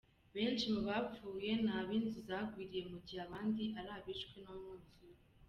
Benshi 0.35 0.65
mu 0.73 0.81
bapfuye 0.87 1.51
ni 1.63 1.71
abo 1.77 1.91
inzu 1.99 2.19
zagwiriye 2.27 2.83
mu 2.91 2.97
gihe 3.05 3.19
abandi 3.27 3.63
ari 3.79 3.89
abishwe 3.97 4.37
n’umwuzure. 4.45 5.17